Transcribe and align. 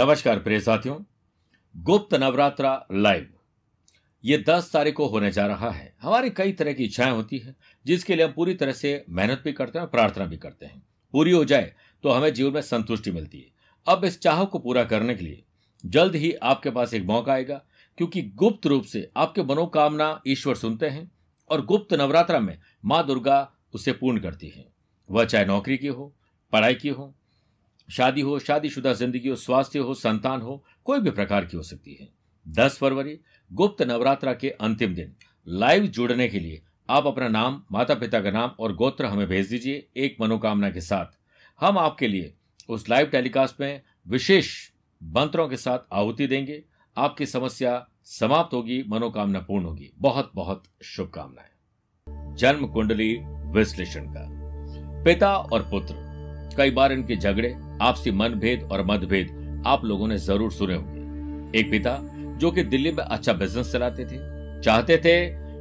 नमस्कार 0.00 0.38
प्रिय 0.38 0.58
साथियों, 0.60 0.96
गुप्त 1.74 2.14
नवरात्रा 2.14 2.70
लाइव 2.92 3.26
ये 4.24 4.38
दस 4.48 4.70
तारीख 4.72 4.94
को 4.94 5.06
होने 5.06 5.30
जा 5.30 5.46
रहा 5.46 5.70
है। 5.70 5.92
हमारी 6.02 6.30
कई 6.30 6.52
तरह 6.52 6.72
की 6.72 6.84
इच्छाएँ 6.84 7.10
होती 7.10 7.38
है, 7.38 7.54
जिसके 7.86 8.16
लिए 8.16 8.24
हम 8.24 8.32
पूरी 8.32 8.54
तरह 8.54 8.72
से 8.72 9.04
मेहनत 9.10 9.42
भी 9.44 9.52
करते 9.52 9.78
हैं 9.78 9.88
प्रार्थना 9.88 10.26
भी 10.26 10.36
करते 10.36 10.66
हैं। 10.66 10.82
पूरी 11.14 11.32
हो 11.32 11.44
जाए 11.44 11.72
तो 12.04 12.10
हमें 12.10 12.32
जीवन 12.34 12.54
में 12.54 12.60
संतुष्टि 12.62 13.10
मिलती 13.10 13.38
है। 13.38 13.52
अब 13.86 14.04
इस 14.04 14.20
चाह 14.20 14.44
को 14.44 14.58
पूरा 14.58 14.84
करने 14.84 15.14
के 15.14 15.24
लिए 15.24 15.42
जल्द 15.84 16.14
ही 16.14 16.32
आपके 16.34 16.70
पास 16.70 16.94
एक 16.94 17.04
मौका 17.04 17.32
आएगा, 17.32 17.62
क्योंकि 17.98 18.22
गुप्त 18.22 18.66
रूप 18.66 18.84
से 18.84 19.08
आपके 19.16 19.42
मनोकामना 19.44 20.20
ईश्वर 20.26 20.54
सुनते 20.54 20.88
हैं 20.88 21.10
और 21.50 21.66
गुप्त 21.66 21.94
नवरात्रा 21.94 22.40
में 22.40 22.56
माँ 22.84 23.06
दुर्गा 23.06 23.48
उसे 23.74 23.92
पूर्ण 23.92 24.20
करती 24.20 24.48
है। 24.48 24.68
वह 25.08 25.24
चाहे 25.24 25.44
नौकरी 25.46 25.78
की 25.78 25.86
हो, 25.88 26.14
पढ़ाई 26.52 26.74
की 26.74 26.88
हो 26.88 27.14
शादी 27.90 28.20
हो, 28.20 28.38
शादीशुदा 28.38 28.92
ज़िंदगी 28.92 29.28
हो, 29.28 29.36
स्वास्थ्य 29.36 29.78
हो, 29.78 29.94
संतान 29.94 30.40
हो, 30.40 30.64
कोई 30.84 31.00
भी 31.00 31.10
प्रकार 31.10 31.44
की 31.44 31.56
हो 31.56 31.62
सकती 31.62 31.94
है। 31.94 32.08
दस 32.48 32.78
फरवरी, 32.78 33.18
गुप्त 33.52 33.82
नवरात्रा 33.82 34.34
के 34.34 34.50
अंतिम 34.50 34.94
दिन। 34.94 35.14
लाइव 35.48 35.86
जुड़ने 35.86 36.28
के 36.28 36.40
लिए 36.40 36.62
आप 36.90 37.06
अपना 37.06 37.28
नाम 37.28 37.62
माता 37.72 37.94
पिता 37.94 38.20
का 38.20 38.30
नाम 38.30 38.50
और 38.60 38.74
गोत्र 38.76 39.06
हमें 39.06 39.26
भेज 39.26 39.48
दीजिए 39.48 39.86
एक 39.96 40.16
मनोकामना 40.20 40.70
के 40.70 40.80
साथ। 40.80 41.18
हम 41.60 41.78
आपके 41.78 42.08
लिए 42.08 42.34
उस 42.68 42.88
लाइव 42.88 43.06
टेलीकास्ट 43.06 43.60
में 43.60 43.82
विशेष 44.08 44.70
मंत्रों 45.02 45.48
के 45.48 45.56
साथ 45.56 45.78
आहुति 45.92 46.26
देंगे। 46.26 46.62
आपकी 46.96 47.26
समस्या 47.26 47.86
समाप्त 48.04 48.54
होगी, 48.54 48.82
मनोकामना 48.88 49.40
पूर्ण 49.40 49.64
होगी। 49.64 49.90
बहुत 49.98 50.32
बहुत 50.34 50.62
शुभकामनाएँ। 50.82 52.36
जन्म 52.36 52.66
कुंडली 52.66 53.14
विश्लेषण 53.52 54.06
का। 54.06 54.26
पिता 55.04 55.36
और 55.36 55.62
पुत्र, 55.62 55.94
कई 56.56 56.70
बार 56.70 56.92
इनके 56.92 57.16
झगड़े 57.16 57.69
आपसी 57.80 58.10
मनभेद 58.12 58.68
और 58.72 58.84
मतभेद 58.86 59.62
आप 59.66 59.84
लोगों 59.84 60.08
ने 60.08 60.18
ज़रूर 60.18 60.52
सुने 60.52 60.74
होंगे। 60.74 61.58
एक 61.58 61.70
पिता, 61.70 61.98
जो 62.38 62.50
कि 62.50 62.62
दिल्ली 62.64 62.90
में 62.92 63.02
अच्छा 63.04 63.32
बिज़नेस 63.34 63.72
चलाते 63.72 64.04
थे, 64.04 64.18
चाहते 64.62 64.96
थे 64.96 65.14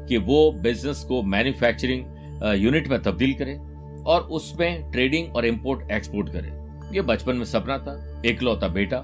कि 0.07 0.17
वो 0.19 0.51
बिज़नेस 0.63 1.03
को 1.03 1.21
मैन्युफैक्चरिंग 1.25 2.05
यूनिट 2.57 2.87
में 2.87 3.01
तब्दील 3.01 3.33
करें 3.33 3.57
और 4.05 4.21
उसमें 4.31 4.91
ट्रेडिंग 4.91 5.35
और 5.35 5.45
इंपोर्ट 5.45 5.91
एक्सपोर्ट 5.91 6.29
करें। 6.29 6.91
ये 6.93 7.01
बचपन 7.03 7.35
में 7.35 7.45
सपना 7.45 7.77
था 7.77 8.21
एकलौता 8.25 8.67
बेटा। 8.69 9.01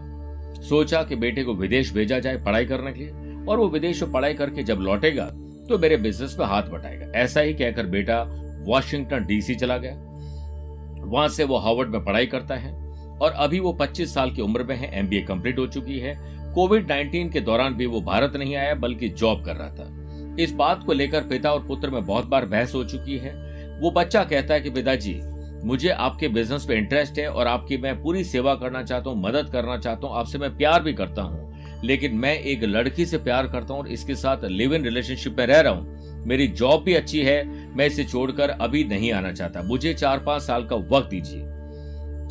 सोचा 0.62 1.02
कि 1.04 1.16
बेटे 1.16 1.44
को 1.44 1.54
विदेश 1.54 1.94
भेजा 1.94 2.20
जाए 2.20 2.38
पढ़ाई 2.44 2.66
करने 2.66 2.92
के 2.94 3.00
लिए 3.00 3.44
और 3.46 3.58
वो 3.58 3.68
विदेश 3.70 4.02
में 4.04 4.12
पढ़ाई 4.12 4.34
करके 4.34 4.64
जब 4.64 4.80
लौटेगा 4.82 5.26
तो 5.70 5.78
मेरे 5.80 5.98
बिज़नेस 5.98 6.36
में 6.40 6.46
हाथ 6.46 6.64
बटाएगा। 6.64 7.12
ऐसा 7.20 7.42
ही 7.42 7.54
कहकर 7.54 7.86
बेटा 7.88 8.22
वॉशिंगटन 8.66 9.26
डीसी 9.26 9.56
चला 9.56 9.78
गया। 9.78 9.94
वहाँ 11.06 11.28
से 11.30 11.44
वो 11.44 11.58
हार्वर्ड 11.58 11.90
में 11.90 12.04
पढ़ाई 12.06 12.26
करता 12.26 12.56
है। 12.56 12.74
और 13.22 13.32
अभी 13.32 13.60
वो 13.60 13.74
25 13.74 14.14
साल 14.14 14.32
की 14.32 14.42
उम्र 14.42 14.64
में 14.64 14.76
है 14.76 15.00
एमबीए 15.00 15.22
कंप्लीट 15.22 15.60
हो 15.60 15.68
चुकी 15.68 16.00
है। 16.00 16.36
कोविड 16.54 16.88
19 16.88 17.30
के 17.30 17.40
दौरान 17.40 17.74
भी 17.74 17.86
वो 17.86 18.02
भारत 18.02 18.36
नहीं 18.36 18.56
आया, 18.56 18.76
बल्कि 18.76 19.10
जॉब 19.10 19.46
कर 19.46 19.56
रहा 19.56 19.70
था। 19.70 19.92
इस 20.40 20.52
बात 20.52 20.84
को 20.84 20.94
लेकर 20.94 21.22
पिता 21.22 21.52
और 21.52 21.68
पुत्र 21.68 21.90
में 21.90 22.06
बहुत 22.06 22.26
बार 22.26 22.46
बहस 22.46 22.76
हो 22.76 22.84
चुकी 22.84 23.18
है। 23.18 23.34
वो 23.80 23.92
बच्चा 23.92 24.24
कहता 24.24 24.54
है 24.54 24.62
कि 24.62 24.70
पिताजी, 24.70 25.22
मुझे 25.64 25.90
आपके 25.90 26.28
बिज़नेस 26.28 26.66
पे 26.66 26.76
इंटरेस्ट 26.76 27.20
है 27.20 27.28
और 27.32 27.48
आपकी 27.48 27.78
मैं 27.78 28.02
पूरी 28.02 28.24
सेवा 28.24 28.56
करना 28.56 28.84
चाहता 28.84 29.10
हूँ, 29.10 29.22
मदद 29.22 29.50
करना 29.50 29.78
चाहता 29.78 30.08
हूँ, 30.08 30.16
आपसे 30.16 30.38
मैं 30.38 30.58
प्यार 30.58 30.84
भी 30.84 30.94
करता 30.94 31.22
हूँ। 31.22 31.46
लेकिन 31.84 32.16
मैं 32.16 32.40
एक 32.40 32.64
लड़की 32.64 33.06
से 33.06 33.18
प्यार 33.18 33.48
करता 33.48 33.74
हूँ 33.74 33.82
और 33.82 33.88
इसके 33.88 34.16
साथ 34.16 34.38
लिव 34.44 34.76
इन 34.76 34.84
रिलेशनशिप 34.84 35.40
में 35.40 35.46
रह 35.48 35.60
रहा 35.60 35.74
हूँ। 35.74 35.96
मेरी 36.26 36.48
जॉब 36.48 36.84
भी 36.84 36.94
अच्छी 36.94 37.20
है, 37.20 37.46
मैं 37.78 37.86
इसे 37.86 38.04
छोड़कर 38.04 38.50
अभी 38.50 38.84
नहीं 38.84 39.12
आना 39.12 39.32
चाहता। 39.32 39.62
मुझे 39.62 39.94
चार 39.94 40.20
पाँच 40.20 40.42
साल 40.42 40.66
का 40.66 40.76
वक्त 40.76 41.10
दीजिए। 41.10 41.45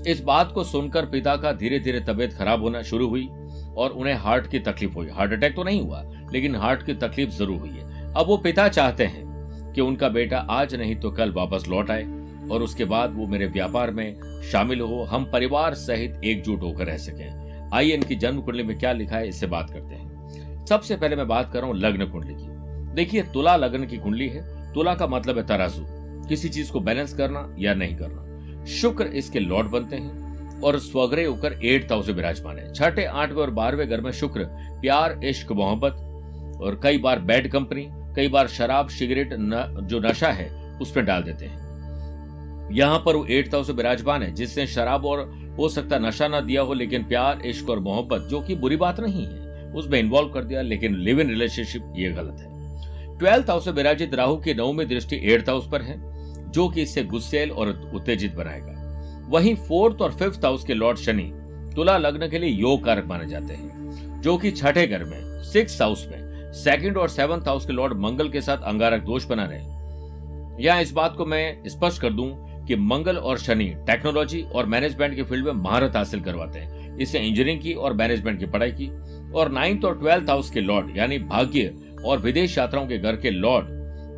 इस 0.07 0.21
बात 0.21 0.51
को 0.53 0.65
सुनकर 0.65 1.07
पिता 1.07 1.37
का 1.37 1.53
धीरे 1.53 1.79
धीरे 1.79 2.01
तबीयत 2.01 2.33
खराब 2.33 2.63
होना 2.63 2.83
शुरू 2.83 3.09
हुई 3.09 3.29
और 3.77 3.91
उन्हें 3.91 4.15
हार्ट 4.15 4.47
की 4.47 4.59
तकलीफ़ 4.59 4.95
हुई। 4.95 5.09
हार्ट 5.09 5.33
अटैक 5.33 5.55
तो 5.57 5.63
नहीं 5.63 5.81
हुआ, 5.81 6.03
लेकिन 6.33 6.57
हार्ट 6.57 6.83
की 6.87 6.95
तकलीफ़ 6.95 7.31
ज़रूर 7.31 7.59
हुई 7.59 7.71
है। 7.71 8.13
अब 8.13 8.27
वो 8.27 8.37
पिता 8.37 8.69
चाहते 8.69 9.05
हैं 9.05 9.73
कि 9.73 9.81
उनका 9.81 10.09
बेटा 10.09 10.39
आज 10.51 10.75
नहीं 10.75 10.97
तो 10.97 11.11
कल 11.11 11.33
वापस 11.33 11.65
लौट 11.69 11.91
आए 11.91 12.05
और 12.51 12.63
उसके 12.63 12.85
बाद 12.85 13.15
वो 13.15 13.27
मेरे 13.27 13.47
व्यापार 13.47 13.91
में 13.91 14.43
शामिल 14.53 14.81
हो, 14.81 15.03
हम 15.03 15.25
परिवार 15.25 15.75
सहित 15.75 16.21
एकजुट 16.25 16.63
होकर 16.63 16.87
रह 16.87 16.97
सके। 16.97 17.29
आइए 17.77 17.95
इनकी 17.95 18.17
जन्म 18.17 18.41
कुंडली 18.41 18.63
में 18.63 18.79
क्या 18.79 18.93
लिखा 18.93 19.17
है, 19.17 19.29
इससे 19.29 19.47
बात 19.47 19.71
करते 19.71 19.95
हैं। 19.95 20.65
सबसे 20.67 20.97
पहले 20.97 21.17
मैं 21.17 21.29
बात 21.29 21.53
कर 21.53 21.59
रहा 21.59 21.69
हूँ 21.69 21.77
लग्न 21.77 22.07
कुंडली 22.07 22.35
की। 22.35 22.95
देखिए, 22.95 23.23
तुला 23.23 23.57
लग्न 23.57 23.87
की 23.87 23.97
कुंडली 23.97 24.29
है। 24.29 24.43
तुला 24.73 24.95
का 24.95 25.07
मतलब 25.07 25.39
है 25.39 25.47
तराजू। 25.47 25.85
किसी 26.29 26.49
चीज़ 26.49 26.73
को 26.73 26.81
बैलेंस 26.81 27.15
करना 27.15 27.49
या 27.59 27.75
नहीं 27.75 27.97
करना। 27.97 28.24
शुक्र 28.67 29.07
इसके 29.15 29.41
लॉर्ड 29.41 29.69
बनते 29.69 29.97
हैं 29.97 30.61
और 30.61 30.79
स्वग्रह 30.79 31.27
होकर 31.27 31.59
एट 31.65 31.93
हाउस 31.93 32.09
में 32.09 32.15
विराजमान 32.15 32.59
है। 32.59 32.73
छठे, 32.73 33.05
आठवें 33.05 33.43
और 33.43 33.51
बारहवें 33.51 33.89
घर 33.89 34.01
में 34.01 34.11
शुक्र, 34.13 34.45
प्यार, 34.81 35.21
इश्क, 35.25 35.53
मोहब्बत 35.53 36.61
और 36.63 36.81
कई 36.83 36.99
बार 36.99 37.19
बैड 37.21 37.51
कंपनी, 37.51 37.87
कई 38.17 38.29
बार 38.29 38.49
शराब, 38.49 38.89
सिगरेट 38.89 39.35
जो 39.35 40.01
नशा 40.01 40.29
है, 40.29 40.49
उसमें 40.81 41.05
डाल 41.07 41.23
देते 41.23 41.47
हैं। 41.47 42.73
यहाँ 42.73 43.03
पर 43.07 43.17
वो 43.17 43.27
एट 43.27 43.55
हाउस 43.55 43.69
में 43.69 43.77
विराजमान 43.77 44.23
है, 44.23 44.33
जिसने 44.33 44.67
शराब 44.67 45.05
और 45.07 45.21
हो 45.59 45.69
सकता 45.69 45.99
नशा 45.99 46.29
ना 46.29 46.41
दिया 46.41 46.63
हो, 46.63 46.75
लेकिन 46.75 47.05
प्यार, 47.05 47.41
इश्क 47.47 47.71
और 47.71 47.79
मोहब्बत, 47.79 48.23
जो 48.23 48.41
कि 48.41 48.55
बुरी 48.55 48.77
बात 48.77 49.01
नहीं 49.01 49.27
है, 49.27 49.73
उसमें 49.73 49.99
इन्वॉल्व 49.99 50.29
कर 50.29 50.45
दिया, 50.45 50.63
लेकिन 50.63 50.97
लिव 50.97 51.21
इन 51.21 51.29
रिलेशनशिप 51.29 51.93
ये 51.97 52.11
गलत 52.11 52.41
है। 52.41 53.19
ट्वेल्थ 53.19 53.51
हाउस 53.51 53.67
में 53.67 53.75
विराजित 53.75 54.15
राहु 54.15 54.37
की 54.37 54.55
नवमी 54.55 54.85
दृष्टि 54.85 55.21
एट्थ 55.25 55.49
हाउस 55.49 55.69
पर 55.73 55.83
है। 55.83 56.14
जो 56.55 56.69
कि 56.69 56.83
इसे 56.83 57.05
गुस्सेल 57.05 57.51
और 57.51 57.69
उत्तेजित 57.95 58.35
बनाएगा। 58.35 58.83
वहीं 59.29 59.55
फोर्थ 59.59 60.01
और 60.01 60.13
फिफ्थ 60.13 60.45
हाउस 60.45 60.65
के 60.65 60.75
लॉर्ड 60.75 60.99
शनि 60.99 61.31
तुला 61.77 61.97
लग्न 61.99 62.29
के 62.29 62.39
लिए 62.39 62.51
योग 62.51 62.85
कारक 62.85 63.07
माने 63.07 63.27
जाते 63.27 63.55
हैं, 63.55 64.21
जो 64.23 64.37
कि 64.37 64.51
छठे 64.51 64.87
घर 64.87 65.05
में 65.05 65.43
सिक्स 65.43 65.81
हाउस 65.83 66.07
में, 66.11 66.53
सेकंड 66.55 66.97
और 66.97 67.09
सेवंथ 67.09 67.49
हाउस 67.49 67.67
के 67.67 67.73
लॉर्ड 67.73 67.99
मंगल 68.01 68.29
के 68.29 68.41
साथ 68.41 68.63
अंगारक 68.65 69.03
दोष 69.03 69.25
बना 69.25 69.45
रहे। 69.45 70.63
यहाँ 70.65 70.83
इस 70.83 70.93
बात 70.93 71.17
को 71.17 71.27
मैं 71.27 71.69
स्पष्ट 71.69 72.01
कर 72.03 72.13
दूँ 72.13 72.29
कि 72.67 72.77
मंगल 72.77 73.17
और 73.17 73.39
शनि 73.39 73.65
टेक्नोलॉजी 73.87 74.43
और 74.55 74.67
मैनेजमेंट 74.67 75.17
के 75.17 75.23
फ़ील्ड 75.23 75.47
में 75.47 75.53
महारत 75.53 75.97
हासिल 75.97 76.21
करवाते 76.21 76.59
हैं। 76.59 76.97
इससे 76.99 77.19
इंजीनियरिंग 77.19 77.61
की 77.61 77.73
और 77.73 77.93
मैनेजमेंट 77.93 78.39
की 78.39 78.47
पढ़ाई 78.47 78.71
की। 78.71 78.89
और 79.33 79.51
नाइन्थ 79.53 79.85
और 79.85 79.99
ट्वेल्थ 79.99 80.29
हाउस 80.31 80.51
के 80.51 80.61
लॉर्ड 80.61 80.97
यानी 80.97 81.19
भाग्य 81.19 81.75
और 82.05 82.19
विदेश 82.19 82.57
यात्राओं 82.59 82.87
के 82.87 82.99
घर 82.99 83.17
के 83.17 83.31
लॉर्ड 83.31 83.67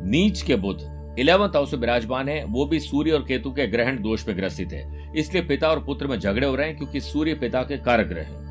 नीच 0.05 0.41
के 0.41 0.55
बुद्ध 0.55 0.79
इलेवंथ 1.17 1.55
हाउस 1.55 1.73
में 1.73 1.79
विराजमान 1.79 2.29
है, 2.29 2.43
वो 2.45 2.65
भी 2.65 2.79
सूर्य 2.79 3.11
और 3.11 3.23
केतु 3.23 3.51
के 3.51 3.67
ग्रहण 3.67 4.01
दोष 4.01 4.27
में 4.27 4.35
ग्रसित 4.37 4.73
है। 4.73 5.11
इसलिए 5.15 5.41
पिता 5.43 5.69
और 5.69 5.83
पुत्र 5.83 6.07
में 6.07 6.17
झगड़े 6.19 6.47
हो 6.47 6.55
रहे 6.55 6.67
हैं 6.67 6.77
क्योंकि 6.77 7.01
सूर्य 7.01 7.33
पिता 7.35 7.61
के 7.63 7.77
कारक 7.79 8.07
ग्रह 8.07 8.23
है 8.23 8.45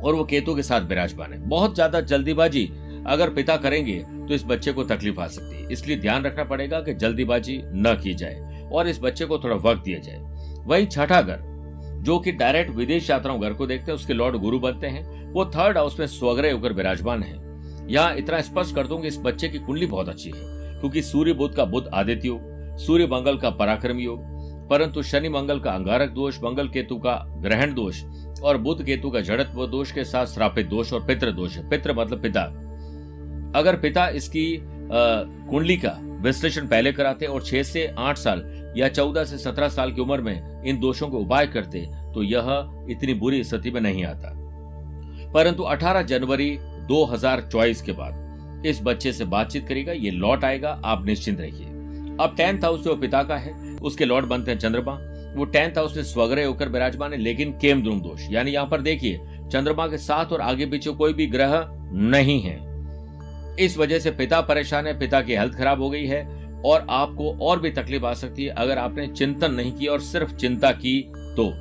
और 0.00 0.14
वो 0.14 0.24
केतु 0.24 0.54
के 0.54 0.62
साथ 0.62 0.80
विराजमान 0.80 1.32
है। 1.32 1.38
बहुत 1.48 1.74
ज़्यादा 1.74 2.00
जल्दीबाजी 2.02 2.70
अगर 3.06 3.30
पिता 3.30 3.56
करेंगे 3.56 3.98
तो 3.98 4.34
इस 4.34 4.44
बच्चे 4.46 4.72
को 4.72 4.84
तकलीफ़ 4.84 5.20
आ 5.20 5.26
सकती 5.28 5.56
है। 5.56 5.72
इसलिए 5.72 5.96
ध्यान 5.96 6.24
रखना 6.24 6.44
पड़ेगा 6.44 6.80
कि 6.80 6.94
जल्दीबाजी 6.94 7.60
न 7.66 7.94
की 8.02 8.14
जाए 8.14 8.68
और 8.72 8.88
इस 8.88 9.00
बच्चे 9.02 9.24
को 9.24 9.38
थोड़ा 9.38 9.56
वक्त 9.60 9.82
दिया 9.84 9.98
जाए। 9.98 10.18
वही 10.66 10.86
छठा 10.86 11.22
घर 11.22 11.48
जो 12.00 12.18
कि 12.18 12.32
डायरेक्ट 12.32 12.70
विदेश 12.70 13.10
यात्राओं 13.10 13.40
घर 13.40 13.52
को 13.52 13.66
देखते 13.66 13.90
हैं, 13.90 13.94
उसके 13.94 14.12
लॉर्ड 14.12 14.36
गुरु 14.36 14.58
बनते 14.58 14.86
हैं, 14.86 15.32
वो 15.32 15.44
थर्ड 15.46 15.76
हाउस 15.76 15.98
में 16.00 16.06
स्वग्रह 16.08 16.52
होकर 16.52 16.72
विराजमान 16.72 17.22
है। 17.22 17.36
यहाँ 17.88 18.14
इतना 18.16 18.40
स्पष्ट 18.42 18.74
कर 18.74 18.86
दूँ 18.86 19.00
कि 19.02 19.08
इस 19.08 19.18
बच्चे 19.18 19.48
की 19.48 19.58
कुंडली 19.58 19.86
बहुत 19.86 20.08
अच्छी 20.08 20.30
है। 20.30 20.59
क्योंकि 20.80 21.02
सूर्य 21.02 21.32
बुद्ध 21.32 21.54
का 21.56 21.64
बुद्ध 21.64 21.88
आदित्य 21.94 22.28
योग 22.28 22.76
सूर्य 22.78 23.06
मंगल 23.06 23.38
का 23.38 23.50
पराक्रम 23.50 23.98
योग 23.98 24.28
परंतु 24.68 25.02
शनि 25.02 25.28
मंगल 25.28 25.60
का 25.60 25.70
अंगारक 25.70 26.10
दोष, 26.10 26.38
मंगल 26.38 26.68
केतु 26.68 26.96
का 26.96 27.14
ग्रहण 27.42 27.74
दोष 27.74 28.02
और 28.42 28.56
बुद्ध 28.56 28.84
केतु 28.84 29.10
का 29.10 29.20
जड़त्व 29.20 29.66
दोष 29.66 29.92
के 29.92 30.04
साथ 30.04 30.26
श्रापित 30.26 30.66
दोष 30.66 30.92
और 30.92 31.06
पितृ 31.06 31.32
दोष 31.32 31.56
है। 31.56 31.68
पितृ 31.70 31.92
मतलब 31.92 32.22
पिता। 32.22 32.42
अगर 33.56 33.76
पिता 33.76 34.08
इसकी 34.08 34.46
कुंडली 34.62 35.76
का 35.76 35.96
विश्लेषण 36.22 36.66
पहले 36.66 36.92
कराते 36.92 37.26
और 37.26 37.42
छह 37.42 37.62
से 37.62 37.86
आठ 37.98 38.18
साल 38.18 38.42
या 38.76 38.88
चौदह 38.88 39.24
से 39.24 39.38
सत्रह 39.38 39.68
साल 39.68 39.92
की 39.92 40.00
उम्र 40.00 40.20
में 40.20 40.64
इन 40.64 40.80
दोषों 40.80 41.08
को 41.08 41.18
उपाय 41.18 41.46
करते 41.46 41.86
तो 42.14 42.22
यह 42.22 42.46
इतनी 42.90 43.14
बुरी 43.14 43.42
स्थिति 43.44 43.70
में 43.70 43.80
नहीं 43.80 44.04
आता। 44.04 44.32
परंतु 45.32 45.62
18 45.62 46.02
जनवरी 46.02 46.56
2024 46.88 47.82
के 47.82 47.92
बाद 47.92 48.29
इस 48.66 48.80
बच्चे 48.82 49.12
से 49.12 49.24
बातचीत 49.24 49.68
करेगा, 49.68 49.92
ये 49.92 50.10
लौट 50.10 50.44
आएगा, 50.44 50.82
आप 50.84 51.06
निश्चिंत 51.06 51.40
रहिए। 51.40 51.66
अब 52.20 52.34
टेंथ 52.36 52.64
हाउस 52.64 52.80
जो 52.80 52.96
पिता 52.96 53.22
का 53.22 53.36
है, 53.36 53.76
उसके 53.76 54.04
लॉर्ड 54.04 54.26
बनते 54.26 54.50
हैं 54.50 54.58
चंद्रमा। 54.58 54.98
वो 55.36 55.44
टेंथ 55.44 55.70
हाउस 55.70 55.96
में 55.96 56.04
स्वग्रह 56.04 56.46
होकर 56.46 56.68
विराजमान 56.68 57.12
है, 57.12 57.18
लेकिन 57.18 57.52
केम 57.52 57.82
द्रुम 57.82 58.00
दोष। 58.00 58.26
यानी 58.30 58.50
यहाँ 58.50 58.66
पर 58.66 58.80
देखिए, 58.80 59.20
चंद्रमा 59.52 59.86
के 59.86 59.98
साथ 59.98 60.26
और 60.26 60.40
आगे 60.40 60.66
पीछे 60.66 60.90
कोई 60.90 61.12
भी 61.12 61.26
ग्रह 61.26 61.68
नहीं 61.92 62.40
है। 62.40 62.70
इस 63.64 63.78
वजह 63.78 63.98
से 63.98 64.10
पिता 64.10 64.40
परेशान 64.40 64.86
है, 64.86 64.98
पिता 64.98 65.20
की 65.20 65.34
हेल्थ 65.34 65.54
खराब 65.54 65.82
हो 65.82 65.90
गई 65.90 66.06
है, 66.06 66.40
और 66.64 66.86
आपको 66.90 67.32
और 67.32 67.60
भी 67.60 67.70
तकलीफ़ 67.70 68.04
आ 68.04 68.14
सकती 68.14 68.44
है, 68.44 68.50
अगर 68.50 68.78
आपने 68.78 69.06
चिंतन 69.06 69.54
नहीं 69.54 69.72
किया 69.72 69.92
और 69.92 70.00
सिर्फ़ 70.00 70.34
चिंता 70.34 70.72
की 70.72 71.12
तो। 71.16 71.52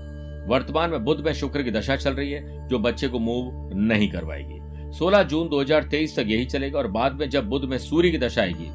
वर्तमान 0.47 0.89
में 0.89 1.05
बुद्ध 1.05 1.25
में 1.25 1.33
शुक्र 1.33 1.63
की 1.63 1.71
दशा 1.71 1.95
चल 1.95 2.13
रही 2.13 2.31
है, 2.31 2.67
जो 2.67 2.79
बच्चे 2.79 3.07
को 3.07 3.19
मूव 3.19 3.71
नहीं 3.73 4.11
करवाएगी। 4.11 4.58
16 4.93 5.23
जून 5.23 5.49
2023 5.49 6.15
तक 6.15 6.25
यही 6.27 6.45
चलेगा 6.45 6.79
और 6.79 6.87
बाद 6.87 7.13
में 7.13 7.29
जब 7.29 7.49
बुद्ध 7.49 7.65
में 7.65 7.77
सूर्य 7.77 8.11
की 8.11 8.17
दशा 8.17 8.41
आएगी, 8.41 8.69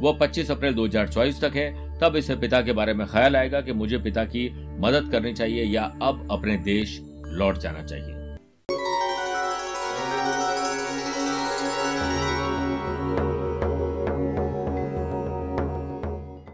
वो 0.00 0.18
25 0.22 0.50
अप्रैल 0.50 0.74
2024 0.74 1.40
तक 1.40 1.56
है, 1.56 1.98
तब 1.98 2.16
इसे 2.16 2.36
पिता 2.36 2.62
के 2.62 2.72
बारे 2.72 2.94
में 2.94 3.06
ख्याल 3.06 3.36
आएगा 3.36 3.60
कि 3.60 3.72
मुझे 3.72 3.98
पिता 3.98 4.24
की 4.24 4.50
मदद 4.80 5.08
करनी 5.12 5.32
चाहिए 5.32 5.64
या 5.64 5.82
अब 6.02 6.28
अपने 6.30 6.56
देश 6.56 7.00
लौट 7.26 7.58
जाना 7.58 7.82
चाहिए। 7.82 8.25